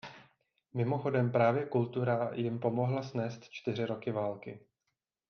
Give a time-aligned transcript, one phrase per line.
[0.73, 4.65] Mimochodem právě kultura jim pomohla snést čtyři roky války.